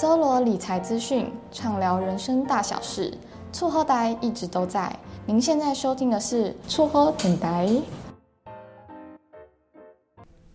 [0.00, 3.12] 搜罗理财资讯，畅聊人生大小事，
[3.50, 4.96] 厝好台一直都在。
[5.26, 7.68] 您现在收听的是厝好电台。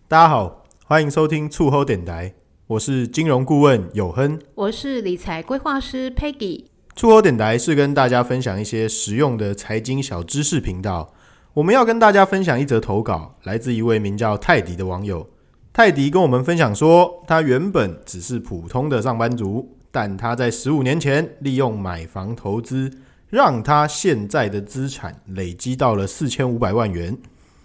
[0.08, 2.32] 大家好，欢迎收听厝好电台，
[2.66, 6.64] 我是金融顾问有亨，我是理财规划师 Peggy。
[6.96, 11.12] 厝好电台是跟大家分享一些实用的财经小知识频道。
[11.52, 15.26] 我们要跟大家分享一则投稿，来自一位名叫泰迪的网友。
[15.76, 22.88] 泰迪跟我们分享说，他原本只是普通的上班族，但他在十五年前利用买房投资，
[23.28, 27.18] 让他现在的资产累积到了四千五百万元。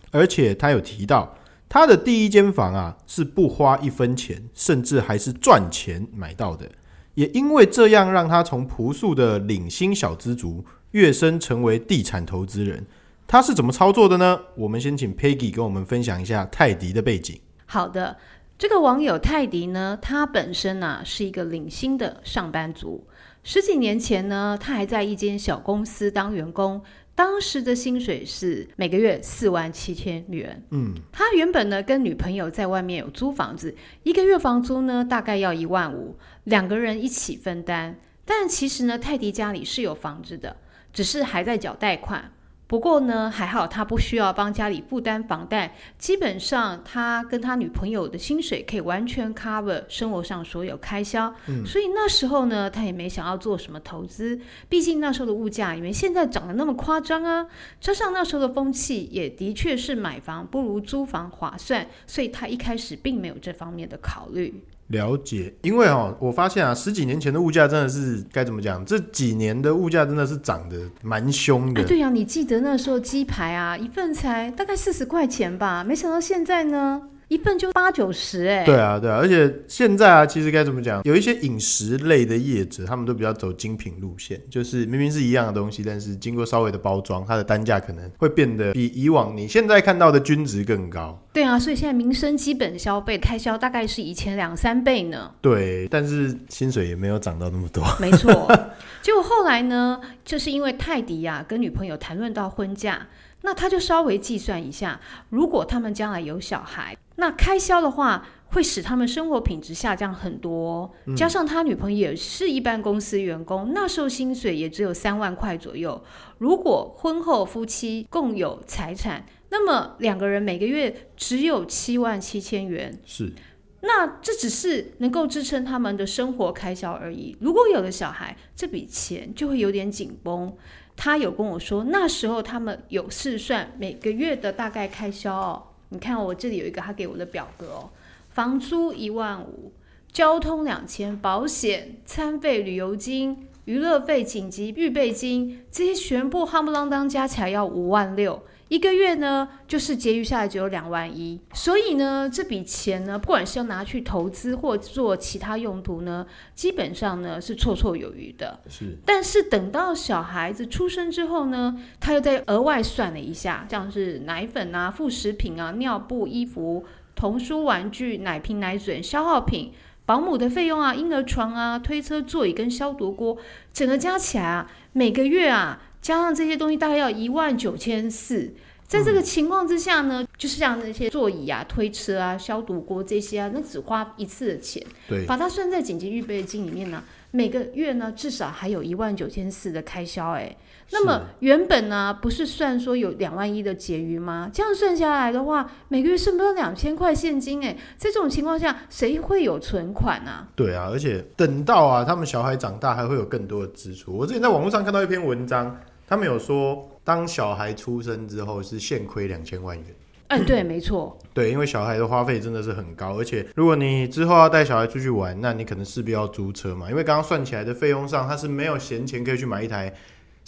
[0.09, 1.35] 而且他有提到，
[1.69, 6.67] 他的第一间房啊是不花一分钱，甚至还是赚钱买到的。
[7.13, 12.83] 也因为这样，让他从朴素的领薪小资族跃升成为地产投资人。
[13.27, 14.39] 他是怎么操作的呢？
[14.55, 17.39] 我们先请 Peggy 跟我们分享一下泰迪的背景。
[17.71, 18.17] 好的，
[18.57, 23.05] 这个网友泰迪呢，他本身呢、啊、是一个领薪的上班族。
[23.43, 26.81] 十几年前呢，他还在一间小公司当员工，
[27.13, 30.63] 当时的薪水是每个月四万七千元。
[30.71, 37.99] 嗯，他原本呢跟女朋友在外面有租房子，一个月房租呢大概要一万五，两个人一起分担。
[38.25, 40.57] 但其实呢，泰迪家里是有房子的，
[40.91, 42.31] 只是还在缴贷款。
[42.69, 51.33] 不过呢，还好他不需要帮家里负担房贷，基本上他跟他女朋友的薪水可以完全 cover 生活上所有开销。
[51.47, 54.39] 嗯，所以那时候呢，他也没想要做什么投资，
[54.69, 57.47] 毕竟那时候的物价也没现在涨得那么夸张啊。
[57.81, 64.63] 加上那时候的风气也的确是买房不如租房划算，所以他一开始并没有这方面的考虑。
[64.89, 68.83] 了解，因为哦，我发现啊，十几年前的物价真的是该怎么讲？
[68.85, 71.83] 这几年的物价真的是涨得蛮凶的。
[71.83, 75.83] 对呀，你记得那时候鸡排啊，一份才大概四十块钱吧？
[75.83, 77.03] 没想到现在呢？
[77.29, 81.01] 一份就八九十哎，对啊，对啊，而且现在啊，其实该怎么讲？
[81.05, 91.23] 有一些饮食类的业者，他们都比较走精品路线，就是明明是一样的东西，但是经过稍微的包装，它的单价可能会变得比以往你现在看到的均值更高。
[91.31, 95.31] 对啊，所以现在民生基本消费开销大概是以前两三倍呢。
[95.39, 97.83] 对，但是薪水也没有涨到那么多。
[97.99, 98.31] 没错，
[99.03, 103.07] 结果后来呢，就是因为泰迪呀、啊、跟女朋友谈论到婚嫁，
[103.41, 106.97] 那他就稍微计算一下，如果他们将来有小孩。
[107.15, 110.89] 那开销的话，会使他们生活品质下降很多。
[111.17, 116.01] 加上他女朋友也是一般公司员工，那时候薪水也只有三万块左右。
[116.37, 122.97] 如果婚后夫妻共有财产，那么两个人每个月只有七万七千元。
[123.05, 123.33] 是，
[123.81, 127.35] 那这只是能够支撑他们的生活开销而已。
[127.41, 130.55] 如果有了小孩，这笔钱就会有点紧绷。
[131.01, 135.63] 他有跟我说，那时候他们有试算每个月的大概开销哦。
[135.87, 137.89] 你看，我这里有一个他给我的表格哦，
[138.31, 139.71] 房租一万五，
[140.11, 158.59] 交通两千，保险、餐费、旅游金、娱乐费、紧急预备金，这些全部夯不啷当加起来要五万六，一个月呢就是结余下来只有两万一，所以呢这笔钱呢，不管是要拿去投资或做其他用途呢，基本上呢是绰绰有余的。
[158.69, 169.73] 是，但是等到小孩子出生之后呢，他又再额外算了一下，像是奶粉啊、副食品啊、尿布、衣服、童书、玩具、奶瓶、奶嘴、消耗品、
[170.05, 173.35] 保姆的费用啊、婴儿床啊、推车座椅跟消毒锅，
[173.73, 175.81] 整个加起来啊，每个月啊。
[176.01, 178.53] 加上这些东西大概要一万九千四，
[178.87, 190.55] 在这个情况之下呢，嗯、就是像那些座椅啊、推车啊、消毒锅这些啊，那只花一次的钱，对，把它算在紧急预备金里面呢，每个月呢至少还有一万九千四的开销，哎。
[190.91, 194.49] 那么原本呢，不是算说有两万一的结余吗？
[194.51, 200.47] 这样算下来的话，每个月剩不到两千块现金哎，在这种情况下，谁会有存款啊？
[200.55, 204.17] 对啊，而且等到啊，他们小孩长大，还会有更多的支出。
[204.17, 205.79] 我之前在网络上看到一篇文章，
[206.09, 209.85] 他们有说，当小孩出生之后是现亏两千万元。
[210.29, 211.15] 嗯，对，没错。
[211.35, 216.89] 对，因为小孩的花费真的是很高，而且如果你之后要带小孩出去玩，那你可能势必要租车嘛。
[216.89, 219.93] 因为刚刚算起来的费用上，他是没有闲钱可以去买一台。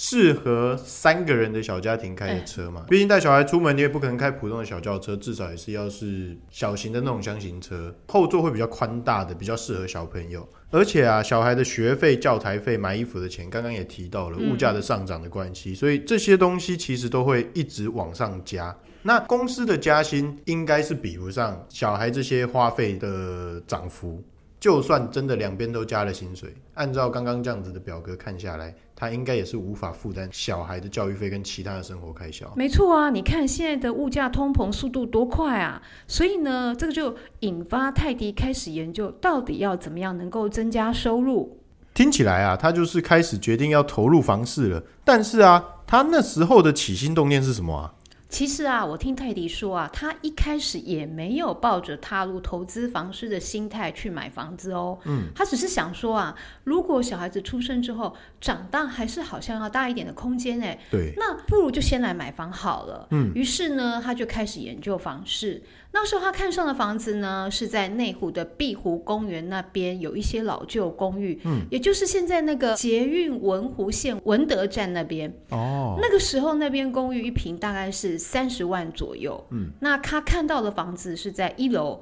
[0.03, 2.83] 适合三个人的小家庭开的车嘛。
[2.89, 10.49] 毕竟带小孩出门，你也不可能开普通的小轿车，至少也是要是小型的那种箱型车，后座会比较宽大的，比较适合小朋友。
[10.71, 18.75] 而且啊，小孩的学费、教材费、买衣服的钱，刚刚也提到了物价的上涨的关系，所以这些东西其实都会一直往上加。
[19.03, 24.23] 那公司的加薪应该是比不上小孩这些花费的涨幅。
[24.59, 28.71] 就算真的两边都加了薪水，按照刚刚这样子的表格看下来，
[29.01, 32.45] 他应该也是无法负担小孩的教育费跟其他的生活开销。
[32.55, 35.81] 没错啊，你看现在的物价通膨速度多快啊！
[36.05, 41.57] 所以呢，这个就引发泰迪开始研究，到底要怎么样能够增加收入。
[41.95, 44.83] 听起来啊，他就是开始决定要投入房市了。
[45.03, 47.93] 但是啊，他那时候的起心动念是什么啊？
[48.31, 54.97] 其实啊，我听泰迪说啊，他一开始也没有抱着踏入投资房市的心态去买房子哦。
[55.03, 56.33] 嗯，他只是想说啊，
[56.63, 63.05] 如果小孩子出生之后长大，还是好像要大一点的空间哎，对，那不如就先来买房好了。
[63.11, 65.61] 嗯，于是呢，他就开始研究房市。
[65.93, 75.31] 那时候他看上的房子呢，是在内湖的碧湖公园那边，有一些老旧公寓，嗯，也就是现在那个捷运文湖线文德站那边。
[75.49, 82.01] 哦，那个时候那边公寓一平大概是三十万左右，嗯，那他看到的房子是在一楼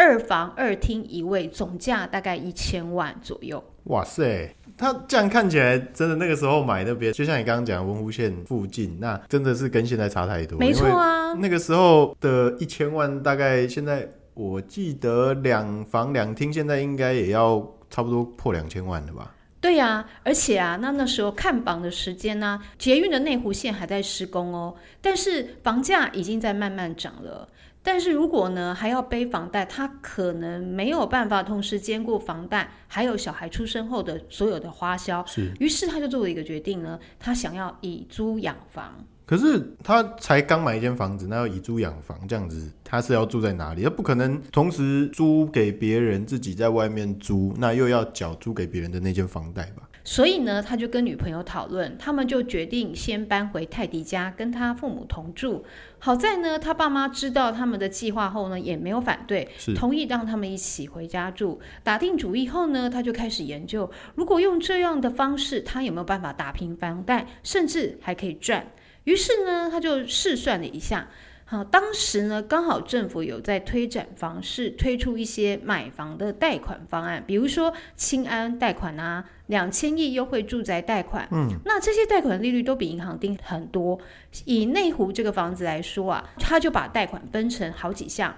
[0.00, 3.62] 二房二厅一卫，总价大概一千万左右。
[3.84, 4.50] 哇塞！
[4.78, 10.58] 他这样看起来，真的那个时候买那边，就像你刚刚讲的文湖线附近，那真的是跟现在差太多。
[10.58, 19.34] 没错啊，那个时候的一千万，大概现在我记得两房两厅，现在应该也要差不多破两千万了吧？
[19.60, 27.46] 对呀、啊，而且啊，那那时候看房的时间呢、啊，捷运的内湖线还在施工哦，但是房价已经在慢慢涨了。
[27.82, 35.24] 但是如果呢，还要背房贷，他可能没有办法同时兼顾房贷，还有小孩出生后的所有的花销。
[35.26, 39.04] 是，于是他就做了一个决定呢，他想要以租养房。
[39.30, 43.84] 可是他才刚买一间房子，那要以租养房这样子，他是要住在哪里？
[43.84, 49.88] 他不可能同时租给别人，自己在外面租，那又要缴租给别人的那间房贷吧？
[50.02, 55.64] 所以呢，他就跟女朋友讨论，他们就决定先搬回泰迪家，跟他父母同住。
[56.00, 61.60] 好在呢，他爸妈知道他们的计划后呢，也没有反对，同意让他们一起回家住。
[61.84, 68.66] 打定主意后呢，他就开始研究，如果用这样的方式，他有没有办法打平房贷，甚至还可以赚。
[69.04, 71.08] 于是呢，他就试算了一下。
[71.44, 81.26] 好，当时呢，刚好政府有在推展房市，推出一些买房的贷款方案，比如说青安贷款啊，两千亿优惠住宅贷款。
[81.32, 83.98] 嗯，那这些贷款利率都比银行低很多。
[84.44, 88.32] 以内湖这个房子来说啊，他就把贷款分成好几项，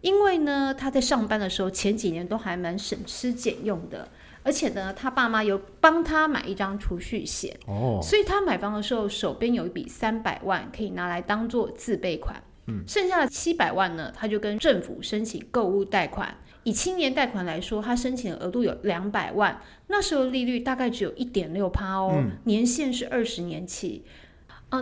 [0.00, 4.08] 因为呢，他在上班的时候前几年都还蛮省吃俭用的，
[4.46, 12.40] 而且呢，他爸妈有帮他买一张储蓄险，哦，所以他买房的时候手边有一笔三百万可以拿来当做自备款。
[12.86, 16.36] 剩下的七百万呢，他就跟政府申请购物贷款。
[16.64, 24.04] 以青年贷款来说，他申请的额度有两百万，那时候利率大概只有一点六趴哦，嗯、年限是二十年期。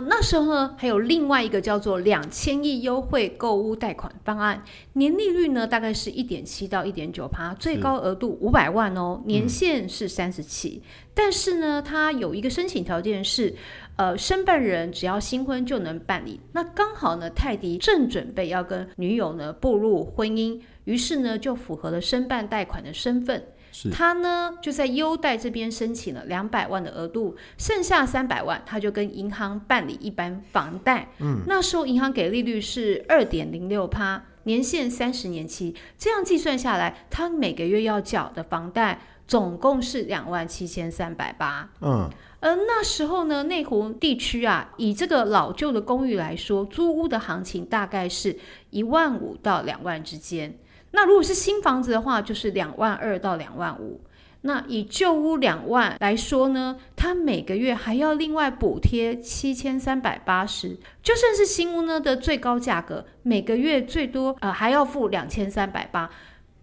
[0.01, 4.63] 那时候呢，还有另外一个叫做两千亿优惠购物贷款方案，
[4.93, 10.81] 年利率呢大概是一点七到一点九趴，最高额度五百万哦，年限是三十期。
[10.83, 13.55] 嗯、但是呢，它有一个申请条件是，
[13.95, 16.39] 呃，申办人只要新婚就能办理。
[16.53, 23.43] 那刚好呢，泰迪正准备要跟女友呢步入婚姻，于是呢就符合了申办贷款的身份。
[23.91, 31.09] 他呢就在优贷这边申请了两百万的额度，剩下三百万他就跟银行办理一般房贷。
[31.19, 41.69] 嗯，那时候银行给利率是二点零六趴，年限三十年期，这样计算下来，他每个月要缴的房贷总共是两万七千三百八。
[41.81, 48.37] 嗯，而那时候呢，内湖地区啊，以这个老旧的公寓来说，租屋的行情大概是
[48.69, 50.57] 一万五到两万之间。
[50.95, 53.99] 那如果是新房子的话，就是两万二到两万五。
[54.41, 60.77] 那以旧屋两万来说呢，他每个月还要另外补贴七千三百八十。
[61.03, 66.09] 就算是新屋呢的最高价格，每个月最多呃还要付两千三百八。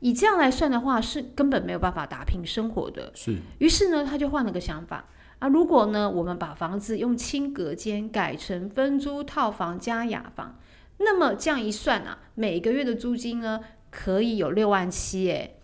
[0.00, 3.12] 以这样来算的话，是根本没有办法打拼生活的。
[3.14, 3.36] 是。
[3.58, 5.04] 于是呢，他就换了个想法
[5.40, 10.56] 啊，如果呢我们把房子用轻隔间改成分租套房加雅房，
[10.98, 13.60] 那么这样一算啊，每个月的租金呢？
[13.92, 15.60] 可以有六万七诶，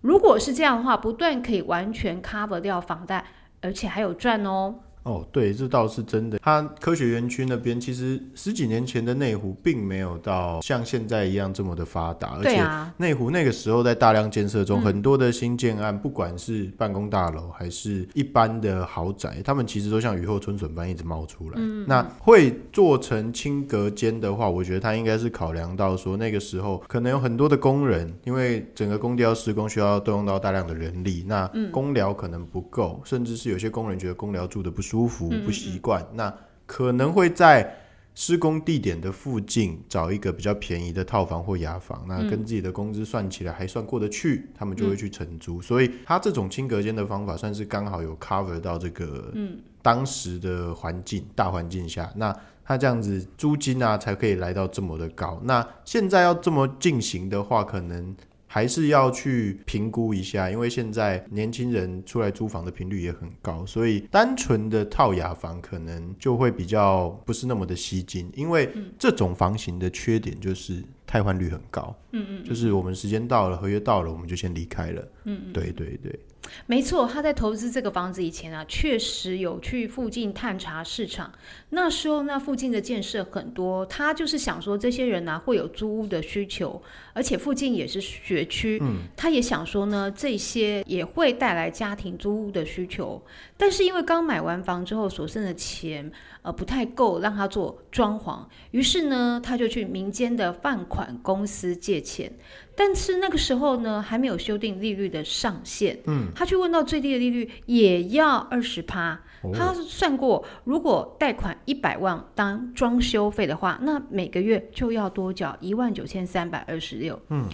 [0.00, 3.24] 如果是这样的话，不但可以完全 cover 掉房贷，
[3.60, 4.76] 而且还有赚哦。
[5.04, 6.38] 哦，对，这倒是真的。
[6.38, 12.64] 它科学园区那边其实十几年前的内湖并没有到像现在一样这么的发达，而且
[12.96, 21.56] 内湖那个时候在大量建设中，很多的新建案，不管是办公大楼还是一般的豪宅，他们其实都像雨后春笋般一直冒出来。
[21.56, 36.34] 嗯那会做成轻隔间的话，我觉得它应该是考量到说那个时候可能有很多的工人，因为整个工地要施工需要动用到大量的人力，那工寮可能不够，甚至是有些工人觉得工寮住的不舒服、不习惯，那
[36.66, 37.76] 可能会在
[38.14, 45.62] 施工地点的附近找一个比较便宜的套房或雅房，那跟自己的工资算起来还算过得去，他们就会去承租。
[45.62, 49.32] 所以他这种轻隔间的方法算是刚好有 cover 到这个
[49.80, 52.34] 当时的环境大环境下，那
[52.64, 55.40] 他这样子租金啊才可以来到这么的高。
[55.44, 58.14] 那现在要这么进行的话，可能。
[58.54, 71.96] 还是要去评估一下，因为现在年轻人出来租房的频率也很高，所以单纯的套雅房可能就会比较不是那么的吸睛，因为这种房型的缺点就是汰换率很高。
[72.10, 75.08] 嗯嗯，就是我们时间到了，合约到了，我们就先离开了。
[75.24, 76.20] 嗯，对对对。
[76.66, 81.32] 没错，他在投资这个房子以前啊，确实有去附近探查市场。
[81.70, 86.82] 那时候那附近的建设很多，他就是想说这些人呢、啊、会有租屋的需求，
[87.12, 93.22] 而且附近也是学区，嗯，他也想说呢这些也会带来家庭租屋的需求。
[93.62, 96.10] 但是因为刚买完房之后所剩的钱
[96.42, 102.32] 呃不太够让他做装潢，于是呢他就去民间的放款公司借钱。
[102.74, 105.96] 但是那个时候呢，还没有修订利率的上限。
[106.06, 109.20] 嗯，他去问到最低的利率也要二十趴。
[109.52, 117.20] 他算过，如果贷款一百万当装修费的话，那每个月就要多缴一万九千三百二十六。
[117.28, 117.46] 嗯，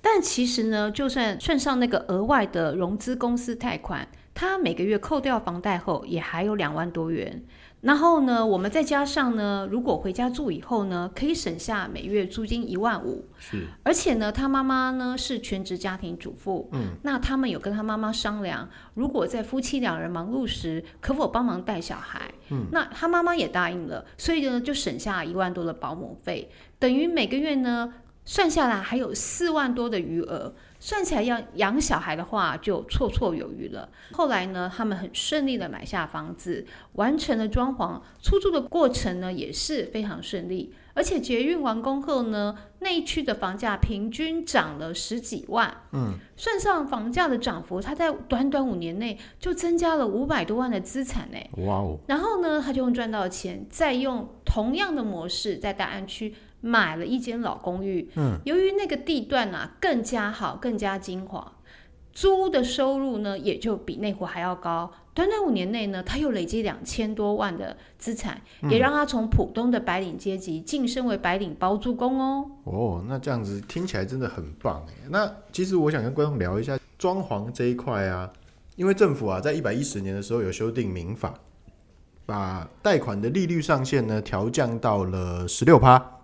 [0.00, 7.44] 但其实呢，就算算上那个额外的融资公司贷款，他每个月扣掉房贷后，也还有两万多元。
[7.82, 13.24] 然后呢，我们再加上呢，如果回家住以后呢，可以省下每月租金一万五。
[13.38, 16.68] 是，而且呢，他妈妈呢是全职家庭主妇。
[16.72, 22.30] 嗯，那他们有跟他妈妈商量，如果在夫妻两人忙碌时，可否帮忙带小孩？
[22.50, 30.54] 嗯，那他妈妈也答应了，所以呢，就省下一万多的保姆费，等于每个月呢，算下来还有四万多的余额。
[30.82, 33.86] 算起来要养小孩的话，就绰绰有余了。
[34.12, 40.72] 后来呢，他们很顺利的买下房子，完成了装潢，出租的过程呢也是非常顺利。
[40.94, 45.82] 而且捷运完工后呢，那一区的房价平均涨了十几万。
[45.92, 51.38] 嗯，算上房价的涨幅，他在短短五年内就增加了五百多万的资产呢。
[51.66, 51.98] 哇哦！
[52.08, 56.34] 然后呢，他就用赚到的钱，再用同样的模式在大安区。
[56.60, 61.52] 买了一间老公寓，嗯，由于那个地段啊更加好，更加精华，
[62.12, 64.92] 租的收入呢也就比内湖还要高。
[65.12, 72.50] 短短五年内呢，他又累积两千多万的资产，嗯，也让他从普通的白领阶级晋升为白领包租公哦。
[72.64, 75.08] 哦，那这样子听起来真的很棒哎。
[75.10, 78.30] 那其实我想跟观众聊一下装潢这一块啊，
[78.76, 81.34] 因为政府啊在一百一十年的时候有修订民法，
[82.24, 86.19] 把贷款的利率上限呢调降到了十六趴。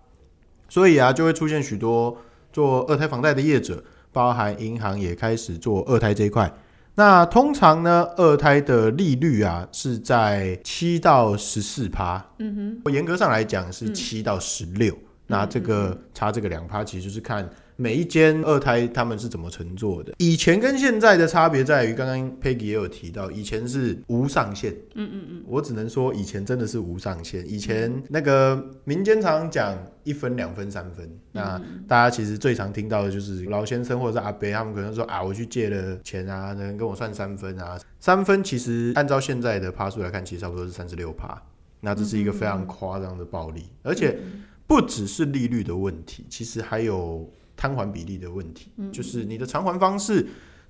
[0.69, 2.17] 所以啊，就会出现许多
[2.53, 3.83] 做二胎房贷的业者，
[4.13, 6.53] 包含银行也开始做二胎这一块。
[6.95, 12.25] 那通常呢，二胎的利率啊是在七到十四趴。
[12.39, 14.97] 嗯哼，严格上来讲是七到十六。
[15.27, 17.49] 那这个差这个两趴，其实就是看。
[17.77, 20.15] 每一间二胎他们是怎么乘坐的？
[20.17, 24.73] 以前跟现在的差别在于，刚刚 Peggy 也有提到，以前是无上限。
[24.95, 27.47] 嗯嗯嗯，我只能说以前真的是无上限。
[27.47, 37.79] 以前那个民间常讲一分、两分、三分，那大家其实最常听到的就是老先生或者是阿伯，他们可能说啊，我去借了钱啊，能跟我算三分啊。
[38.01, 41.41] 三分其实按照现在的趴数来看，其实差不多是三十六趴。
[41.81, 44.19] 那这是一个非常夸张的暴利，而且
[44.67, 47.31] 不只是利率的问题，其实还有。
[47.57, 50.27] 摊还比例的问题，就是你的偿还方式，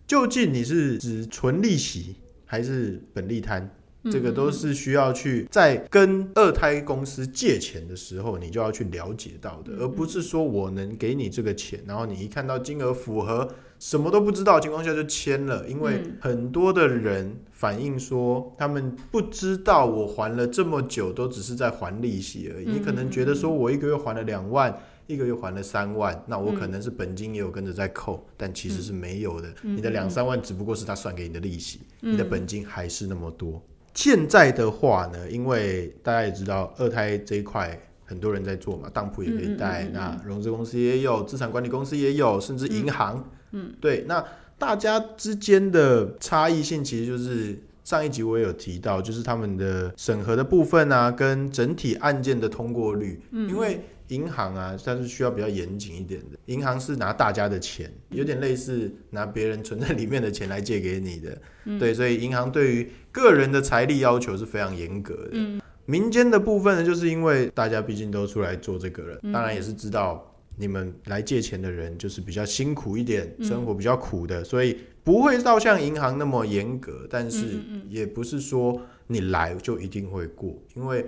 [0.07, 3.71] 究竟你是指纯利息还是本利摊？
[4.09, 13.49] 这个都是需要去在跟二胎公司借钱的时候，你就要去了解到的，而不是说我能给你这个钱，然后你一看到金额符合，
[13.81, 15.67] 什么都不知道的情况下就签了。
[15.69, 22.67] 因为很多的人反映说，他们不知道我还了这么久，都只是在还利息而已。
[22.67, 24.73] 你可能觉得说我一个月还了两万。
[25.07, 29.49] 一个月还了三万，那我可能是本金也有跟着在扣，嗯，但其实是没有的。
[29.63, 33.63] 嗯，你的两三万只不过是他算给你的利息，嗯，你的本金还是那么多。
[33.95, 44.25] 现在的话呢，因为大家也知道二胎这一块很多人在做嘛，当铺也可以贷，嗯，那融资公司也有，资产管理公司也有，甚至银行，嗯，对，那
[44.59, 47.59] 大家之间的差异性其实就是。
[47.87, 56.39] 上一集我也有提到，就是他们的审核的部分啊，跟整体案件的通过率，嗯，因为银行啊，它是需要比较严谨一点的。
[56.47, 65.31] 银行是拿大家的钱，有点类似拿别人存在里面的钱来借给你的，嗯、对，所以银行对于个人的财力要求是非常严格的。
[65.33, 70.33] 嗯、民间的部分呢，就是因为大家毕竟都出来做这个了，当然也是知道。
[70.59, 77.61] 你们来借钱的人就是比较辛苦一点，生活比较苦的，嗯、所以不会到像银行那么严格，但是
[77.91, 81.05] 也不是说你来就一定会过，因为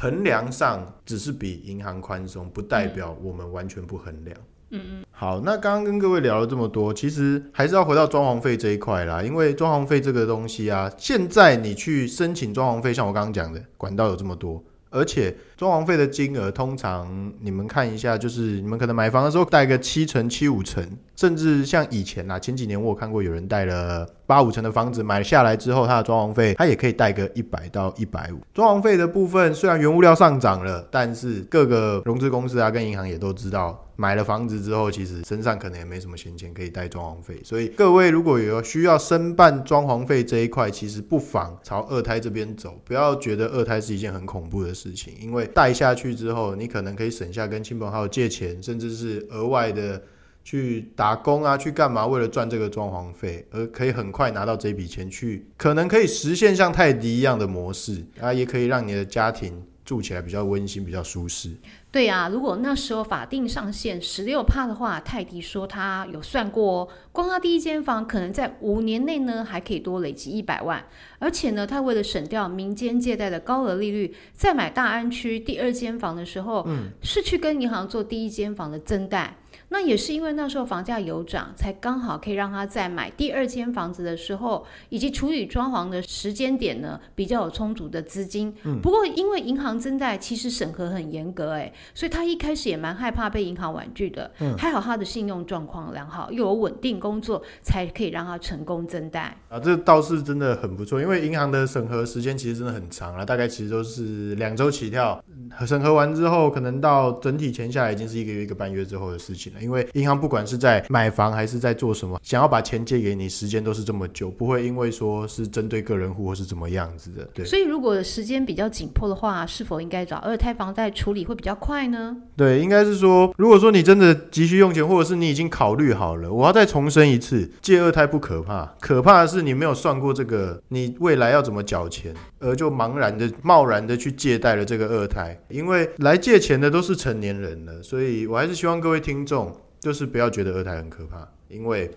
[0.00, 4.36] 衡量上只是比银行宽松，不代表我们完全不衡量。
[4.70, 5.04] 嗯嗯。
[5.10, 14.62] 好，那刚刚跟各位聊了这么多，其实还是要回到装潢费这一块啦，因为装潢费这个东西啊，现在你去申请装潢费，像我刚刚讲的，管道有这么多。
[14.90, 20.82] 而且装潢费的金额，通常你们看一下，就是你们可能买房的时候贷个七成、七五成，
[21.16, 28.40] 甚至像以前啊，前几年我有看过有人贷了八五成的房子买下来之后，他的装潢费他也可以贷个一百到一百五。
[28.54, 33.84] 装潢费的部分虽然原物料上涨了，但是各个融资公司啊跟银行也都知道。
[34.00, 50.00] 买了房子之后，其实身上可能也没什么闲钱可以贷装潢费，所以各位如果有需要申办装潢费这一块，其实不妨朝二胎这边走，不要觉得二胎是一件很恐怖的事情，因为贷下去之后，你可能可以省下跟亲朋好友借钱，甚至是额外的
[50.44, 61.50] 去打工啊，去干嘛，为了赚这个装潢费，而可以很快拿到这笔钱去，可能可以实现像泰迪一样的模式啊，也可以让你的家庭住起来比较温馨，比较舒适。
[61.90, 70.84] 对啊，如果那时候法定上限十六帕的话，泰迪说他有算过，光他第一间房可能在五年内呢还可以多累积一百万，
[71.18, 79.38] 而且呢，他为了省掉民间借贷的高额利率，在买大安区第二间房的时候，嗯，是去跟银行做第一间房的增贷。
[79.70, 88.54] 那也是因为那时候房价有涨，才刚好可以让他在买第二间房子的时候，以及处理装潢的时间点呢，比较有充足的资金。
[88.64, 88.80] 嗯。
[88.80, 94.30] 不过因为银行增贷其实审核很严格，哎，所以他一开始也蛮害怕被银行婉拒的。
[94.40, 94.56] 嗯。
[94.56, 99.36] 还好他的信用状况良好，又有稳定工作，才可以让他成功增贷。
[99.48, 105.22] 啊，这倒是真的很不错，因为银行的审核时间其实真的很长了，大概其实都是两周起跳。
[105.66, 109.60] 审核完之后，可能到整体钱下来已经是一个月一个半月之后的事情了。
[109.60, 117.24] 因为银行不管是在买房还是在做什么，想要把钱借给你，时间都是这么久，不会因为说是针对个人户或是怎么样子的。
[117.34, 122.16] 对，所以如果时间比较紧迫的话，是否应该找二胎房贷处理会比较快快呢？
[122.34, 135.38] 对，应该是说，如果说你真的急需用钱，或者是你已经考虑好了，我要再重申一次，借二胎不可怕，可怕的是你没有算过这个你未来要怎么缴钱，而就茫然的、贸然的去借贷了这个二胎。
[135.50, 139.54] 因为来借钱的都是成年人了，所以我还是希望各位听众。
[139.80, 141.88] 就是不要觉得二胎很可怕，因为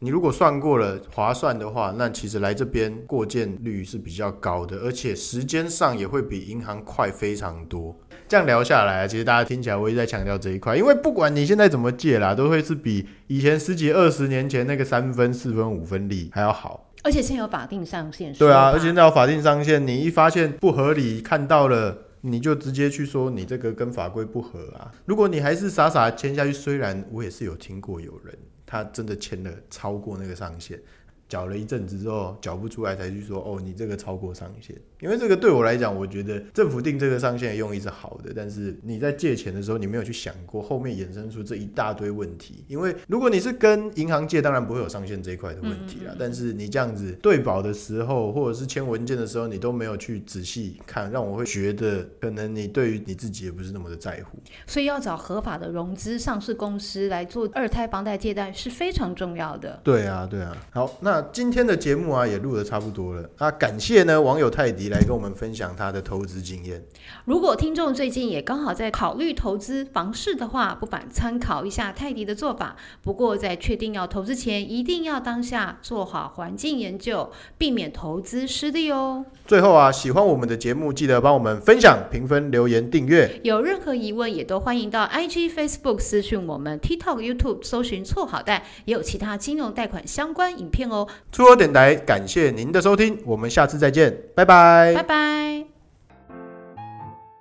[0.00, 7.96] 你如果算过了划算的话，那其实来这边过件率是比较高的，而且时间上也会比银行快非常多。
[8.28, 16.90] 这样聊下来，其实大家听起来我一直在强调这一块，因为不管你现在怎么借啦，都会是比以前十几二十年前那个三分、四分、五分利还要好。
[17.02, 18.32] 而且现在有法定上限。
[18.32, 21.98] 对啊，而且现在有法定上限，你一发现不合理，看到了。
[22.26, 24.90] 你就直接去说你这个跟法规不合啊！
[25.04, 28.34] 如果你还是傻傻签下去，虽然我也是有听过有人
[28.64, 30.80] 他真的签了超过那个上限。
[31.28, 34.74] 缴了一阵子之后缴不出来，才去说哦，你这个超过上限。
[35.00, 42.64] 因为这个对我来讲，我觉得政府定这个上限的用意是好的，但是你在借钱的时候，你没有去想过后面衍生出这一大堆问题。
[42.68, 46.14] 因为如果你是跟银行借，当然不会有上限这一块的问题啦。
[46.18, 54.38] 但是你这样子对保的时候，或者是签文件的时候，你都没有去仔细看，让我会觉得可能你对于你自己也不是那么的在乎。
[54.66, 59.80] 所以要找合法的融资上市公司来做二胎房贷借贷是非常重要的。
[59.82, 60.56] 对啊，对啊。
[60.70, 61.24] 好，那。
[61.32, 66.84] 今天的节目啊，也录的差不多了啊，感谢呢网友泰迪来跟我们分享他的投资经验。
[67.24, 72.76] 如果听众最近也刚好在考虑投资房市的话，不妨参考一下泰迪的做法。
[73.02, 79.24] 不过在确定要投资前，一定要当下做好环境研究，避免投资失利哦。
[79.46, 83.40] 最后啊，喜欢我们的节目，记得帮我们分享、评分、留言、订阅。
[83.44, 91.06] 有任何疑问，也都欢迎到 IG、Facebook 私讯我们，TikTok、YouTube 搜寻错好贷，也有其他金融贷款相关影片哦。
[91.30, 95.64] 厝呵电台，感谢您的收听，我们下次再见，拜拜，拜拜。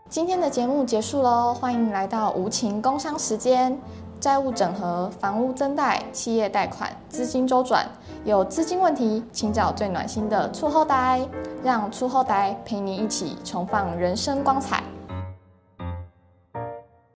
[0.10, 3.76] 今天的节目结束喽，欢迎来到无情工商时间，
[4.20, 7.86] 债务整合、房屋增贷、企业贷款、资金周转，
[8.24, 11.28] 有资金问题，请找最暖心的出后台，
[11.64, 14.84] 让出后台陪你一起重放人生光彩。